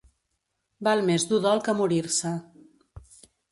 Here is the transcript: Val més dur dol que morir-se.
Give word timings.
Val 0.87 1.03
més 1.09 1.27
dur 1.33 1.39
dol 1.45 1.63
que 1.69 1.77
morir-se. 1.83 2.35